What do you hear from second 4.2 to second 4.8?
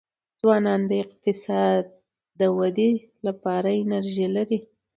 لري.